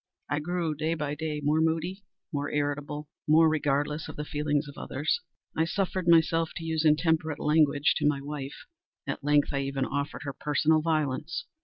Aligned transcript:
I 0.31 0.39
grew, 0.39 0.73
day 0.73 0.95
by 0.95 1.13
day, 1.13 1.41
more 1.43 1.61
moody, 1.61 2.03
more 2.33 2.49
irritable, 2.49 3.07
more 3.27 3.47
regardless 3.47 4.07
of 4.07 4.15
the 4.15 4.25
feelings 4.25 4.67
of 4.67 4.75
others. 4.75 5.19
I 5.55 5.65
suffered 5.65 6.07
myself 6.07 6.49
to 6.55 6.63
use 6.65 6.83
intemperate 6.83 7.37
language 7.39 7.93
to 7.97 8.07
my 8.07 8.19
wife. 8.19 8.65
At 9.05 9.23
length, 9.23 9.53
I 9.53 9.61
even 9.61 9.85
offered 9.85 10.23
her 10.23 10.33
personal 10.33 10.81
violence. 10.81 11.45